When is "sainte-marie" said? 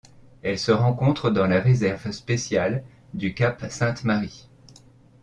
3.69-4.49